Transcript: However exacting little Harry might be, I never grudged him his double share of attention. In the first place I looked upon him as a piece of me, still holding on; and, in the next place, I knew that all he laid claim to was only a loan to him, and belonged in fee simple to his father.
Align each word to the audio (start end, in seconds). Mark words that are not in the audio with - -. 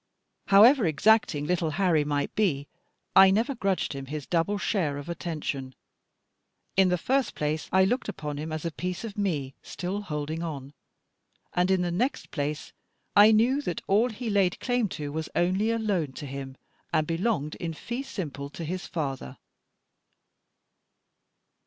However 0.47 0.87
exacting 0.87 1.45
little 1.45 1.69
Harry 1.77 2.03
might 2.03 2.33
be, 2.33 2.67
I 3.15 3.29
never 3.29 3.53
grudged 3.53 3.93
him 3.93 4.07
his 4.07 4.25
double 4.25 4.57
share 4.57 4.97
of 4.97 5.09
attention. 5.09 5.75
In 6.75 6.89
the 6.89 6.97
first 6.97 7.35
place 7.35 7.69
I 7.71 7.83
looked 7.85 8.09
upon 8.09 8.37
him 8.37 8.51
as 8.51 8.65
a 8.65 8.71
piece 8.71 9.03
of 9.03 9.15
me, 9.15 9.53
still 9.61 10.01
holding 10.01 10.41
on; 10.41 10.73
and, 11.53 11.69
in 11.69 11.83
the 11.83 11.91
next 11.91 12.31
place, 12.31 12.73
I 13.15 13.31
knew 13.31 13.61
that 13.61 13.83
all 13.85 14.09
he 14.09 14.31
laid 14.31 14.59
claim 14.59 14.89
to 14.89 15.11
was 15.11 15.29
only 15.35 15.69
a 15.69 15.77
loan 15.77 16.13
to 16.13 16.25
him, 16.25 16.57
and 16.91 17.05
belonged 17.05 17.53
in 17.57 17.75
fee 17.75 18.01
simple 18.01 18.49
to 18.49 18.63
his 18.65 18.87
father. 18.87 19.37